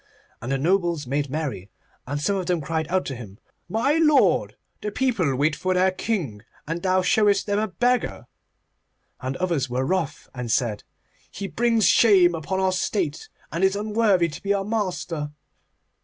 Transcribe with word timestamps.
And 0.41 0.51
the 0.51 0.57
nobles 0.57 1.05
made 1.05 1.29
merry, 1.29 1.69
and 2.07 2.19
some 2.19 2.35
of 2.35 2.47
them 2.47 2.59
cried 2.59 2.87
out 2.87 3.05
to 3.05 3.15
him, 3.15 3.37
'My 3.69 3.97
lord, 4.01 4.55
the 4.81 4.89
people 4.91 5.35
wait 5.35 5.55
for 5.55 5.75
their 5.75 5.91
king, 5.91 6.41
and 6.67 6.81
thou 6.81 7.03
showest 7.03 7.45
them 7.45 7.59
a 7.59 7.67
beggar,' 7.67 8.25
and 9.19 9.37
others 9.37 9.69
were 9.69 9.85
wroth 9.85 10.27
and 10.33 10.51
said, 10.51 10.83
'He 11.29 11.45
brings 11.47 11.87
shame 11.87 12.33
upon 12.33 12.59
our 12.59 12.71
state, 12.71 13.29
and 13.51 13.63
is 13.63 13.75
unworthy 13.75 14.29
to 14.29 14.41
be 14.41 14.55
our 14.55 14.65
master. 14.65 15.29